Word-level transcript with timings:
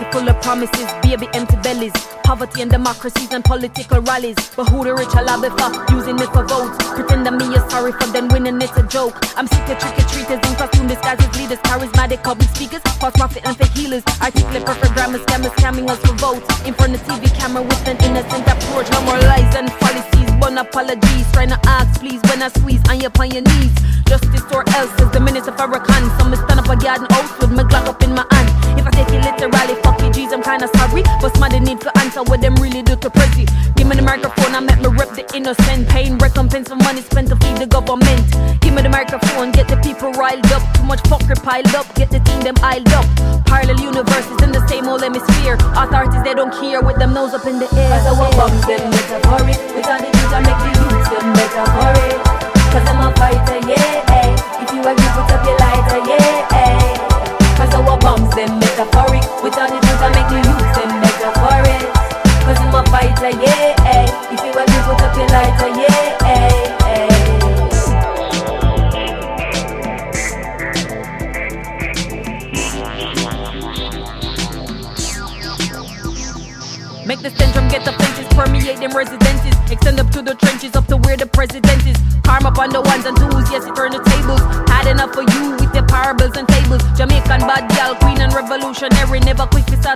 Of 0.00 0.10
promises, 0.42 0.88
baby 1.02 1.28
empty 1.34 1.56
bellies. 1.62 1.92
Poverty 2.24 2.62
and 2.62 2.70
democracies 2.70 3.32
and 3.32 3.44
political 3.44 4.00
rallies. 4.02 4.36
But 4.54 4.68
who 4.70 4.84
the 4.84 4.94
rich 4.94 5.12
lobby 5.14 5.50
for? 5.58 5.70
Using 5.94 6.16
me 6.16 6.26
for 6.30 6.46
votes. 6.46 6.78
Pretend 6.94 7.26
that 7.26 7.34
me 7.34 7.46
is 7.54 7.64
sorry 7.70 7.92
for 7.92 8.06
them 8.14 8.28
winning, 8.28 8.60
it's 8.62 8.76
a 8.76 8.84
joke. 8.86 9.18
I'm 9.36 9.46
sick 9.46 9.66
of 9.68 9.78
trick 9.78 9.98
or 9.98 10.06
treaters 10.06 10.40
in 10.46 10.54
costume 10.54 10.86
disguises, 10.86 11.30
leaders, 11.34 11.58
charismatic 11.66 12.22
public 12.22 12.48
speakers, 12.54 12.82
false 13.02 13.14
prophet 13.14 13.42
and 13.44 13.56
fake 13.56 13.74
healers. 13.74 14.04
Articulate 14.22 14.64
perfect 14.64 14.94
grammar 14.94 15.18
scammers 15.18 15.54
scamming 15.58 15.88
us 15.90 15.98
for 16.06 16.14
votes. 16.22 16.46
In 16.66 16.74
front 16.74 16.94
of 16.94 17.02
TV 17.02 17.26
camera 17.34 17.62
with 17.62 17.88
an 17.88 17.96
innocent 18.06 18.46
approach. 18.46 18.90
No 18.90 19.02
more 19.02 19.18
lies 19.18 19.54
and 19.56 19.72
fallacies, 19.82 20.30
one 20.38 20.58
apologies. 20.58 21.26
Trying 21.32 21.50
to 21.50 21.60
ask, 21.66 22.00
please, 22.00 22.20
when 22.30 22.42
I 22.42 22.48
squeeze 22.48 22.82
on 22.88 23.00
your 23.00 23.10
on 23.18 23.30
your 23.30 23.42
knees. 23.42 23.74
Justice 24.06 24.46
or 24.54 24.62
else 24.78 24.94
is 25.02 25.10
the 25.10 25.20
minister 25.20 25.52
for 25.52 25.66
a 25.66 25.80
con. 25.82 26.02
So 26.18 26.30
me 26.30 26.36
stand 26.36 26.60
up 26.62 26.68
a 26.70 26.76
garden 26.76 27.06
house 27.10 27.30
with 27.38 27.50
my 27.50 27.64
Glock 27.64 27.86
up 27.86 28.02
in 28.02 28.14
my 28.14 28.26
hand. 28.30 28.48
If 28.78 28.86
I 28.86 28.90
take 28.90 29.10
it 29.10 29.22
literally, 29.22 29.74
fuck 29.82 30.00
you, 30.02 30.10
G's, 30.30 30.32
I'm 30.32 30.42
kinda 30.42 30.68
sorry. 30.76 31.02
But 31.20 31.32
somebody 31.32 31.60
need 31.60 31.80
to 31.80 31.90
answer 31.98 32.22
what 32.22 32.40
them 32.40 32.54
really 32.56 32.82
do 32.82 32.96
to 32.96 33.10
pretty. 33.10 33.46
Give 33.76 33.86
me 33.86 33.96
the 33.96 34.02
microphone, 34.02 34.54
I 34.54 34.60
make 34.60 34.78
me 34.78 34.88
rep 34.88 35.10
the 35.14 35.24
innocent. 35.34 35.88
Paying 35.88 36.18
recompense 36.18 36.68
for 36.68 36.76
money 36.76 37.02
spent 37.02 37.28
to 37.28 37.36
feed 37.36 37.58
the 37.58 37.66
government. 37.66 38.22
Give 38.60 38.74
me 38.74 38.82
the 38.82 38.88
microphone, 38.88 39.52
get 39.52 39.68
the 39.68 39.76
people 39.76 40.12
riled 40.12 40.46
up. 40.52 40.62
Too 40.74 40.84
much 40.84 41.02
fucker 41.04 41.40
piled 41.42 41.74
up, 41.74 41.86
get 41.94 42.10
the 42.10 42.20
team 42.20 42.40
them 42.40 42.54
iled 42.62 42.92
up. 42.92 43.06
Parallel 43.46 43.80
universes 43.80 44.38
in 44.42 44.52
the 44.52 44.66
same 44.68 44.86
old 44.88 45.02
hemisphere. 45.02 45.54
Authorities, 45.76 46.22
they 46.22 46.34
don't 46.34 46.52
care 46.60 46.80
with 46.80 46.96
them 46.98 47.12
nose 47.14 47.34
up 47.34 47.46
in 47.46 47.58
the 47.58 47.68
air. 47.74 47.92
I 47.92 48.12
want 48.12 48.34
bombs, 48.36 48.64
them 48.66 48.90
metaphoric. 48.90 49.58
Got 49.84 50.00
the 50.00 50.10
that 50.30 50.42
make 50.46 50.74
the 50.74 50.89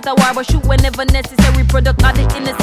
start 0.05 0.19
a 0.19 0.21
war, 0.21 0.33
but 0.35 0.45
shoot 0.45 0.63
whenever 0.65 1.05
necessary. 1.05 1.63
Product 1.65 2.03
of 2.03 2.15
the 2.15 2.37
inner 2.37 2.54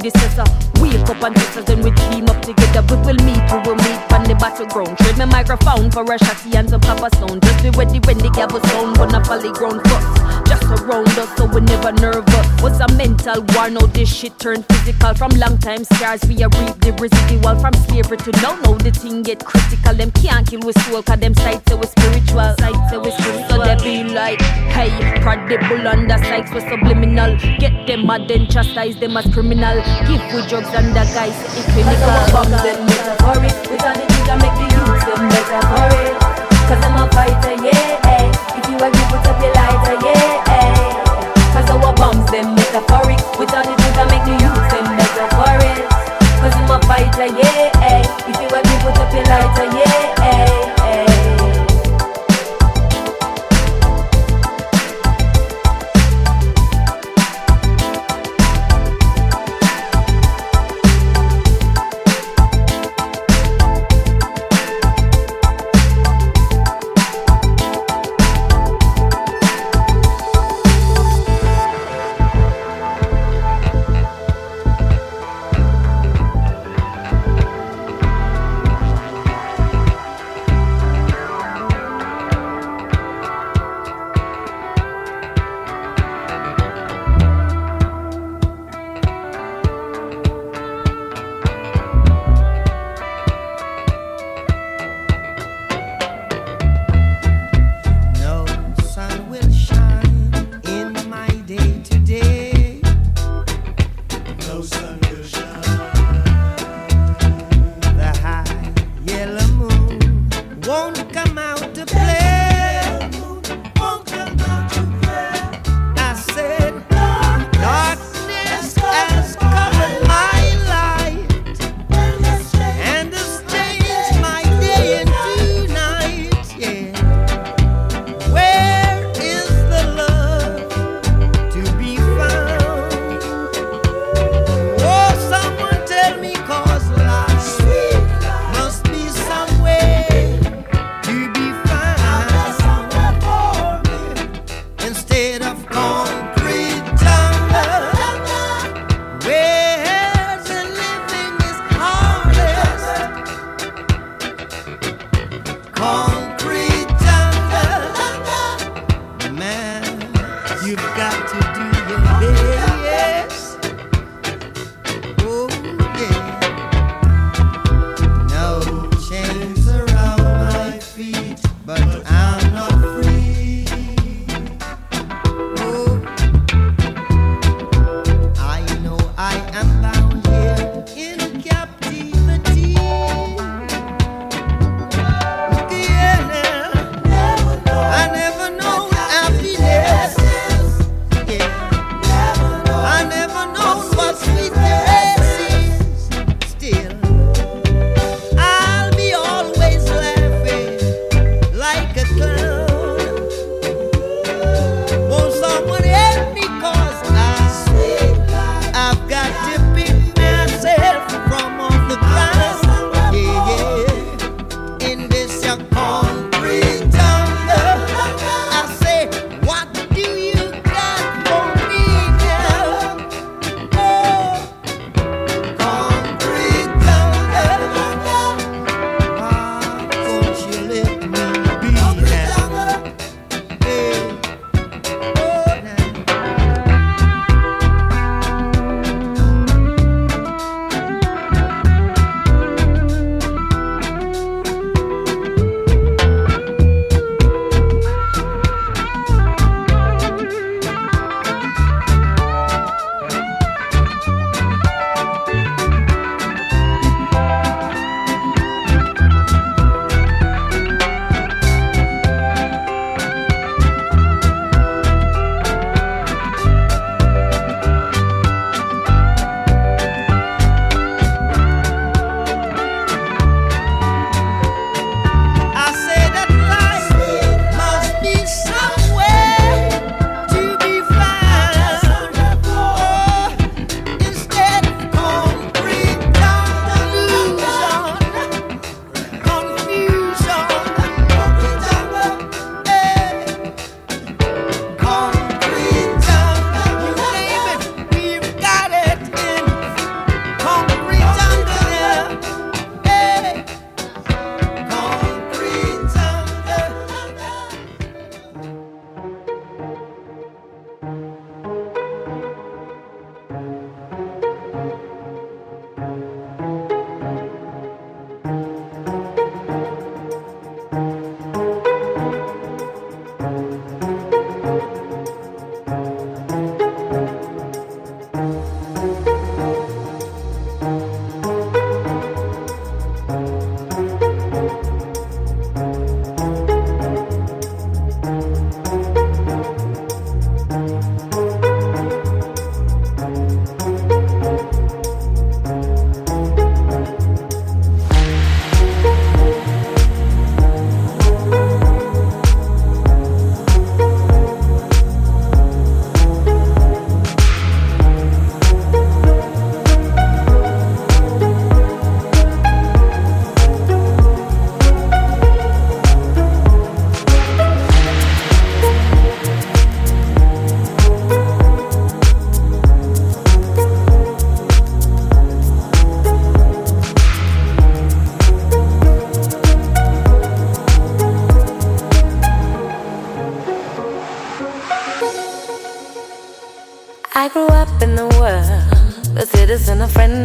predecessor. 0.00 0.44
Wake 0.80 1.08
up 1.08 1.22
and 1.22 1.36
us, 1.36 1.64
then 1.64 1.82
we 1.82 1.90
team 1.92 2.26
up 2.28 2.40
together. 2.42 2.82
We 2.88 2.96
will 3.04 3.20
meet, 3.24 3.42
we 3.52 3.58
will 3.68 3.76
meet 3.76 4.12
on 4.12 4.24
the 4.24 4.36
battleground. 4.38 4.96
Trade 4.98 5.18
my 5.18 5.26
microphone 5.26 5.90
for 5.90 6.02
a 6.02 6.18
shotty 6.18 6.54
and 6.54 6.68
some 6.68 6.80
papa 6.80 7.14
sound. 7.16 7.42
Just 7.42 7.62
be 7.62 7.70
ready 7.70 8.00
when 8.00 8.18
the 8.18 8.30
gavel 8.30 8.60
sound. 8.60 8.96
Gonna 8.96 9.20
polyground 9.20 9.80
first. 9.88 10.48
Just 10.48 10.64
around 10.64 11.08
us, 11.08 11.36
so 11.36 11.46
we 11.46 11.60
never 11.60 11.92
nervous. 11.92 12.29
Was 12.62 12.78
a 12.80 12.88
mental 12.94 13.42
war, 13.54 13.70
now 13.70 13.86
this 13.86 14.14
shit 14.14 14.38
turned 14.38 14.66
physical. 14.66 15.14
From 15.14 15.30
long 15.40 15.56
time 15.58 15.82
scars, 15.84 16.20
we 16.28 16.42
a 16.42 16.48
reap 16.60 16.76
the 16.84 16.92
residual. 17.00 17.58
From 17.58 17.72
slavery 17.88 18.18
to 18.18 18.32
now, 18.42 18.54
now 18.60 18.74
the 18.74 18.90
thing 18.90 19.22
get 19.22 19.42
critical. 19.42 19.94
Them 19.94 20.10
can't 20.12 20.46
kill 20.46 20.60
with 20.60 20.78
soul, 20.84 21.02
cause 21.02 21.18
them 21.20 21.34
sights 21.34 21.64
say 21.68 21.76
we 21.76 21.86
spiritual. 21.86 22.54
Sights 22.60 22.90
say 22.90 22.98
we 22.98 23.10
spiritual. 23.12 23.48
So 23.48 23.64
they 23.64 23.76
be 23.80 24.04
like, 24.04 24.40
hey, 24.76 24.90
credible 25.22 25.88
under 25.88 26.18
sights 26.18 26.52
we 26.52 26.60
subliminal. 26.60 27.36
Get 27.58 27.86
them 27.86 28.06
mad, 28.06 28.28
then 28.28 28.46
chastise 28.46 28.96
them 29.00 29.16
as 29.16 29.24
criminal. 29.32 29.80
Give 30.04 30.20
we 30.28 30.44
drugs 30.48 30.68
the 30.92 31.04
guys, 31.16 31.32
it's 31.56 31.64
clinical. 31.72 32.19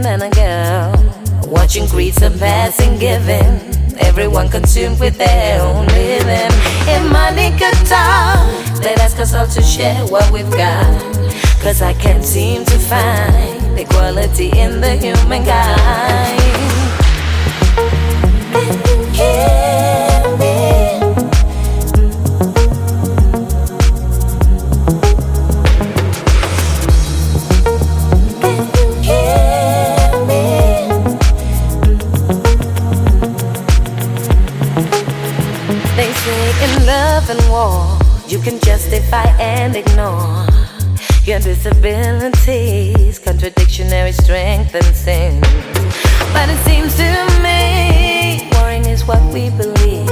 Friend, 0.05 0.21
and 0.21 0.35
girl. 0.35 1.51
Watching 1.51 1.88
greed 1.88 2.13
surpassing 2.13 3.00
giving. 3.00 3.53
Everyone 3.97 4.50
consumed 4.50 5.00
with 5.00 5.17
their 5.17 5.59
own 5.62 5.88
living. 5.88 6.51
If 6.93 7.12
money 7.12 7.50
could 7.57 7.79
talk, 7.88 8.38
they'd 8.83 9.00
ask 9.00 9.17
us 9.19 9.33
all 9.33 9.47
to 9.47 9.63
share 9.63 10.05
what 10.05 10.29
we've 10.31 10.51
got. 10.51 11.01
Cause 11.63 11.81
I 11.81 11.93
can't 11.93 12.24
seem 12.24 12.65
to 12.65 12.77
find 12.77 13.79
equality 13.79 14.51
in 14.51 14.79
the 14.79 14.95
humankind. 14.95 16.45
Can 38.45 38.59
justify 38.59 39.25
and 39.39 39.75
ignore 39.75 40.45
your 41.24 41.39
disabilities, 41.39 43.19
contradictionary 43.19 44.13
strength 44.13 44.75
and 44.75 44.95
sin. 44.95 45.41
But 46.31 46.47
it 46.50 46.59
seems 46.63 46.95
to 46.97 47.09
me, 47.41 48.47
warring 48.53 48.85
is 48.85 49.03
what 49.05 49.24
we 49.33 49.50
believe. 49.50 50.07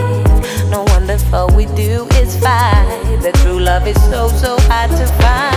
No 0.71 0.83
wonder 0.87 1.17
all 1.31 1.55
we 1.55 1.67
do 1.75 2.07
is 2.21 2.35
fight. 2.41 3.19
The 3.21 3.31
true 3.43 3.59
love 3.59 3.85
is 3.85 4.01
so, 4.09 4.29
so 4.29 4.57
hard 4.61 4.89
to 4.89 5.05
find. 5.21 5.53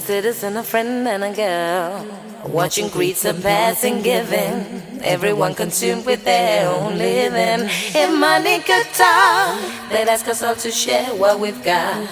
Citizen, 0.00 0.56
a 0.56 0.62
friend, 0.62 1.06
and 1.08 1.24
a 1.24 1.32
girl. 1.32 2.06
Watching 2.48 2.88
greed 2.88 3.16
surpassing 3.16 4.02
giving. 4.02 4.82
Everyone 5.02 5.54
consumed 5.54 6.06
with 6.06 6.24
their 6.24 6.68
own 6.68 6.96
living. 6.98 7.68
If 7.94 8.10
money 8.18 8.60
could 8.60 8.86
talk, 8.94 9.60
they'd 9.90 10.08
ask 10.08 10.26
us 10.28 10.42
all 10.42 10.56
to 10.56 10.70
share 10.70 11.14
what 11.16 11.38
we've 11.40 11.62
got. 11.64 12.08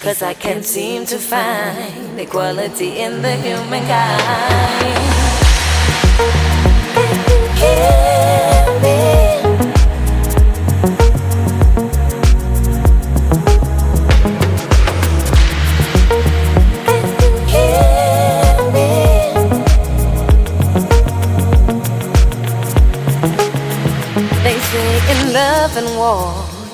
Cause 0.00 0.22
I 0.22 0.34
can't 0.34 0.64
seem 0.64 1.06
to 1.06 1.18
find 1.18 2.18
equality 2.20 2.98
in 2.98 3.22
the 3.22 3.34
humankind. 3.36 4.98
Hear 7.58 8.17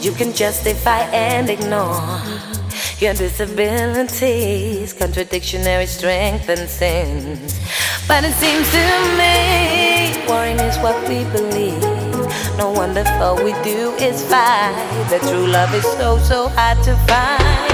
you 0.04 0.12
can 0.12 0.34
justify 0.34 1.00
and 1.14 1.49
ignore 1.49 2.20
your 2.99 3.14
disabilities, 3.14 4.92
contradictionary 4.92 5.87
strength 5.87 6.49
and 6.50 6.68
sins. 6.68 7.58
But 8.06 8.25
it 8.25 8.34
seems 8.34 8.70
to 8.70 8.84
me, 9.16 10.26
warring 10.28 10.61
is 10.61 10.76
what 10.78 11.08
we 11.08 11.25
believe. 11.32 11.80
No 12.58 12.70
wonder 12.70 13.02
all 13.23 13.37
we 13.42 13.52
do 13.64 13.92
is 13.99 14.23
fight. 14.28 15.06
The 15.08 15.20
true 15.20 15.46
love 15.46 15.75
is 15.75 15.84
so, 15.84 16.18
so 16.18 16.49
hard 16.49 16.82
to 16.84 16.94
find. 17.08 17.64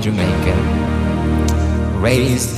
Jamaica. 0.00 0.54
Raised 2.00 2.55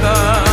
to 0.00 0.49